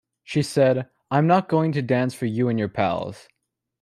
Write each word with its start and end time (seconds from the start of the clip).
She 0.23 0.41
said: 0.41 0.87
'I'm 1.11 1.27
not 1.27 1.47
going 1.47 1.73
to 1.73 1.81
dance 1.83 2.15
for 2.15 2.25
you 2.25 2.49
and 2.49 2.57
your 2.57 2.69
pals. 2.69 3.27